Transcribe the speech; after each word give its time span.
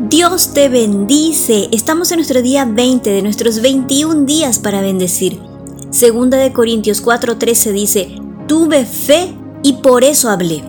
Dios 0.00 0.52
te 0.52 0.68
bendice. 0.68 1.68
Estamos 1.70 2.10
en 2.10 2.16
nuestro 2.16 2.42
día 2.42 2.64
20 2.64 3.10
de 3.10 3.22
nuestros 3.22 3.60
21 3.60 4.24
días 4.24 4.58
para 4.58 4.80
bendecir. 4.80 5.40
Segunda 5.90 6.36
de 6.36 6.52
Corintios 6.52 7.00
4:13 7.00 7.72
dice, 7.72 8.16
tuve 8.48 8.86
fe 8.86 9.32
y 9.62 9.74
por 9.74 10.02
eso 10.02 10.30
hablé. 10.30 10.64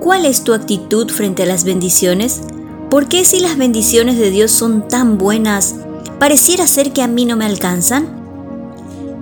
¿Cuál 0.00 0.24
es 0.24 0.44
tu 0.44 0.54
actitud 0.54 1.10
frente 1.10 1.42
a 1.42 1.46
las 1.46 1.64
bendiciones? 1.64 2.42
¿Por 2.90 3.08
qué 3.08 3.24
si 3.24 3.40
las 3.40 3.56
bendiciones 3.56 4.18
de 4.18 4.30
Dios 4.30 4.52
son 4.52 4.86
tan 4.86 5.18
buenas, 5.18 5.74
pareciera 6.20 6.68
ser 6.68 6.92
que 6.92 7.02
a 7.02 7.08
mí 7.08 7.24
no 7.24 7.36
me 7.36 7.46
alcanzan? 7.46 8.06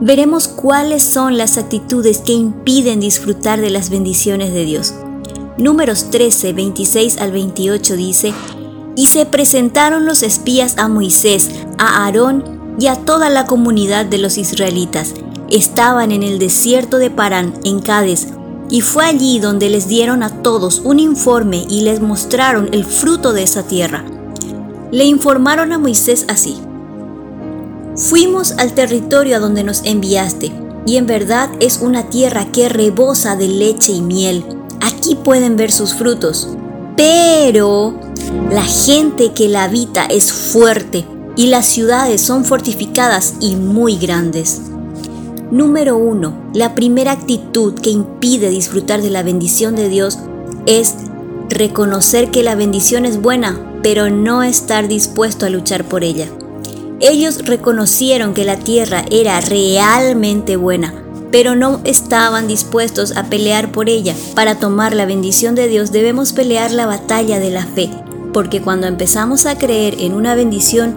Veremos 0.03 0.47
cuáles 0.47 1.03
son 1.03 1.39
las 1.39 1.57
actitudes 1.57 2.19
que 2.19 2.35
impiden 2.35 3.01
disfrutar 3.01 3.63
de 3.63 3.71
las 3.71 3.89
bendiciones 3.89 4.53
de 4.53 4.67
Dios. 4.67 4.93
Números 5.57 6.11
13, 6.11 6.53
26 6.53 7.17
al 7.17 7.33
28 7.33 7.97
dice, 7.97 8.35
y 8.97 9.07
se 9.07 9.27
presentaron 9.27 10.07
los 10.07 10.23
espías 10.23 10.75
a 10.79 10.89
Moisés, 10.89 11.51
a 11.79 12.05
Aarón 12.05 12.75
y 12.79 12.87
a 12.87 12.97
toda 12.97 13.31
la 13.31 13.47
comunidad 13.47 14.07
de 14.07 14.19
los 14.19 14.39
israelitas. 14.39 15.15
Estaban 15.51 16.13
en 16.13 16.23
el 16.23 16.39
desierto 16.39 16.99
de 16.99 17.11
Parán, 17.11 17.55
en 17.65 17.81
Cádiz, 17.81 18.29
y 18.71 18.81
fue 18.81 19.05
allí 19.05 19.39
donde 19.39 19.69
les 19.69 19.87
dieron 19.87 20.23
a 20.23 20.43
todos 20.43 20.81
un 20.85 20.99
informe 20.99 21.67
y 21.69 21.83
les 21.83 22.01
mostraron 22.01 22.71
el 22.73 22.85
fruto 22.85 23.33
de 23.33 23.43
esa 23.43 23.65
tierra. 23.65 24.05
Le 24.91 25.05
informaron 25.05 25.73
a 25.73 25.79
Moisés 25.79 26.25
así. 26.29 26.57
Fuimos 27.97 28.53
al 28.53 28.73
territorio 28.73 29.37
a 29.37 29.41
donde 29.41 29.65
nos 29.65 29.83
enviaste, 29.85 30.53
y 30.87 30.97
en 30.97 31.07
verdad 31.07 31.51
es 31.61 31.81
una 31.83 32.09
tierra 32.09 32.51
que 32.51 32.69
rebosa 32.69 33.37
de 33.37 33.49
leche 33.49 33.93
y 33.93 34.01
miel. 34.01 34.45
Aquí 34.81 35.15
pueden 35.15 35.57
ver 35.57 35.71
sus 35.71 35.95
frutos. 35.95 36.49
Pero 36.97 37.99
la 38.51 38.65
gente 38.65 39.33
que 39.33 39.49
la 39.49 39.65
habita 39.65 40.05
es 40.05 40.33
fuerte 40.33 41.07
y 41.37 41.47
las 41.47 41.67
ciudades 41.67 42.21
son 42.21 42.45
fortificadas 42.45 43.35
y 43.41 43.57
muy 43.57 43.97
grandes. 43.97 44.61
Número 45.51 45.97
1. 45.97 46.51
La 46.55 46.75
primera 46.75 47.13
actitud 47.13 47.75
que 47.75 47.91
impide 47.91 48.51
disfrutar 48.51 49.03
de 49.03 49.11
la 49.11 49.23
bendición 49.23 49.75
de 49.75 49.89
Dios 49.89 50.19
es 50.67 50.95
reconocer 51.49 52.31
que 52.31 52.43
la 52.43 52.55
bendición 52.55 53.05
es 53.07 53.21
buena, 53.21 53.59
pero 53.83 54.11
no 54.11 54.43
estar 54.43 54.89
dispuesto 54.89 55.47
a 55.47 55.51
luchar 55.51 55.85
por 55.85 56.05
ella. 56.05 56.27
Ellos 57.01 57.45
reconocieron 57.45 58.33
que 58.33 58.45
la 58.45 58.57
tierra 58.57 59.05
era 59.11 59.41
realmente 59.41 60.57
buena, 60.57 60.95
pero 61.31 61.57
no 61.57 61.81
estaban 61.85 62.47
dispuestos 62.47 63.17
a 63.17 63.25
pelear 63.25 63.73
por 63.73 63.89
ella. 63.89 64.15
Para 64.35 64.59
tomar 64.59 64.95
la 64.95 65.07
bendición 65.07 65.55
de 65.55 65.69
Dios 65.69 65.91
debemos 65.91 66.33
pelear 66.33 66.71
la 66.71 66.87
batalla 66.87 67.41
de 67.41 67.51
la 67.51 67.67
fe, 67.67 67.91
porque 68.33 68.61
cuando 68.63 68.87
empezamos 68.87 69.47
a 69.47 69.59
creer 69.59 69.97
en 69.99 70.15
una 70.15 70.35
bendición, 70.35 70.97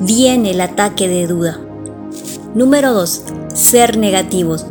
viene 0.00 0.50
el 0.50 0.60
ataque 0.60 1.08
de 1.08 1.26
duda. 1.26 1.60
Número 2.54 2.92
2. 2.92 3.24
Ser 3.54 3.96
negativos. 3.96 4.66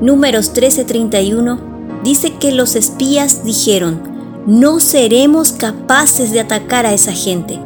Números 0.00 0.52
13:31 0.52 1.58
dice 2.04 2.34
que 2.34 2.52
los 2.52 2.76
espías 2.76 3.44
dijeron, 3.44 4.00
no 4.46 4.80
seremos 4.80 5.52
capaces 5.52 6.30
de 6.30 6.40
atacar 6.40 6.86
a 6.86 6.94
esa 6.94 7.12
gente. 7.12 7.58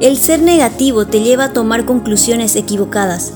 El 0.00 0.18
ser 0.18 0.42
negativo 0.42 1.06
te 1.06 1.20
lleva 1.20 1.44
a 1.44 1.52
tomar 1.52 1.84
conclusiones 1.84 2.56
equivocadas. 2.56 3.32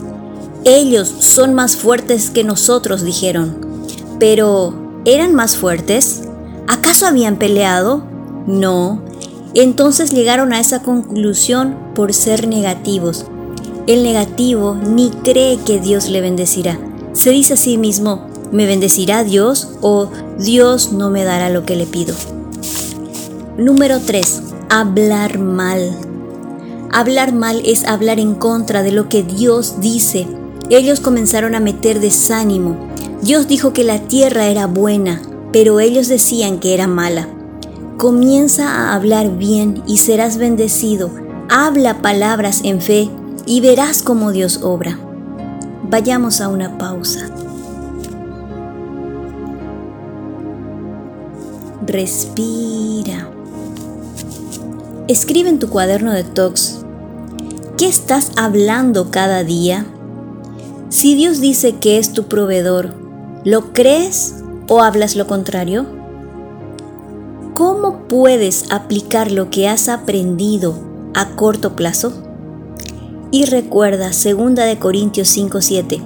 Ellos 0.64 1.08
son 1.08 1.54
más 1.54 1.76
fuertes 1.76 2.30
que 2.30 2.44
nosotros, 2.44 3.02
dijeron. 3.02 3.56
Pero, 4.18 4.74
¿eran 5.04 5.34
más 5.34 5.56
fuertes? 5.56 6.22
¿Acaso 6.68 7.06
habían 7.06 7.36
peleado? 7.36 8.02
No, 8.46 9.02
entonces 9.54 10.12
llegaron 10.12 10.52
a 10.52 10.60
esa 10.60 10.82
conclusión 10.82 11.76
por 11.94 12.14
ser 12.14 12.46
negativos. 12.46 13.26
El 13.86 14.02
negativo 14.02 14.74
ni 14.74 15.10
cree 15.10 15.58
que 15.58 15.80
Dios 15.80 16.08
le 16.08 16.20
bendecirá. 16.20 16.78
Se 17.12 17.30
dice 17.30 17.54
a 17.54 17.56
sí 17.56 17.76
mismo, 17.76 18.28
¿me 18.52 18.66
bendecirá 18.66 19.24
Dios 19.24 19.72
o 19.80 20.08
Dios 20.38 20.92
no 20.92 21.10
me 21.10 21.24
dará 21.24 21.50
lo 21.50 21.64
que 21.64 21.74
le 21.74 21.86
pido? 21.86 22.14
Número 23.58 23.98
3. 23.98 24.42
Hablar 24.68 25.38
mal. 25.38 25.90
Hablar 26.92 27.32
mal 27.32 27.62
es 27.64 27.84
hablar 27.84 28.20
en 28.20 28.34
contra 28.34 28.82
de 28.82 28.92
lo 28.92 29.08
que 29.08 29.22
Dios 29.22 29.80
dice. 29.80 30.26
Ellos 30.70 31.00
comenzaron 31.00 31.56
a 31.56 31.60
meter 31.60 31.98
desánimo. 31.98 32.76
Dios 33.22 33.48
dijo 33.48 33.72
que 33.72 33.82
la 33.82 33.98
tierra 33.98 34.46
era 34.46 34.66
buena, 34.66 35.20
pero 35.52 35.80
ellos 35.80 36.06
decían 36.06 36.60
que 36.60 36.74
era 36.74 36.86
mala. 36.86 37.28
Comienza 38.00 38.66
a 38.66 38.94
hablar 38.94 39.36
bien 39.36 39.82
y 39.86 39.98
serás 39.98 40.38
bendecido. 40.38 41.10
Habla 41.50 42.00
palabras 42.00 42.62
en 42.64 42.80
fe 42.80 43.10
y 43.44 43.60
verás 43.60 44.02
cómo 44.02 44.32
Dios 44.32 44.60
obra. 44.62 44.98
Vayamos 45.82 46.40
a 46.40 46.48
una 46.48 46.78
pausa. 46.78 47.28
Respira. 51.86 53.28
Escribe 55.06 55.50
en 55.50 55.58
tu 55.58 55.68
cuaderno 55.68 56.12
de 56.12 56.24
talks. 56.24 56.78
¿Qué 57.76 57.86
estás 57.86 58.32
hablando 58.36 59.10
cada 59.10 59.44
día? 59.44 59.84
Si 60.88 61.14
Dios 61.14 61.42
dice 61.42 61.76
que 61.76 61.98
es 61.98 62.14
tu 62.14 62.28
proveedor, 62.28 62.94
¿lo 63.44 63.74
crees 63.74 64.36
o 64.68 64.80
hablas 64.80 65.16
lo 65.16 65.26
contrario? 65.26 65.99
¿Cómo 67.60 68.08
puedes 68.08 68.72
aplicar 68.72 69.30
lo 69.30 69.50
que 69.50 69.68
has 69.68 69.90
aprendido 69.90 70.74
a 71.12 71.36
corto 71.36 71.76
plazo? 71.76 72.10
Y 73.32 73.44
recuerda 73.44 74.12
2 74.12 74.54
de 74.54 74.78
Corintios 74.78 75.28
5:7, 75.28 76.00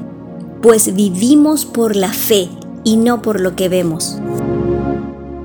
pues 0.60 0.92
vivimos 0.96 1.64
por 1.64 1.94
la 1.94 2.12
fe 2.12 2.48
y 2.82 2.96
no 2.96 3.22
por 3.22 3.38
lo 3.38 3.54
que 3.54 3.68
vemos. 3.68 4.18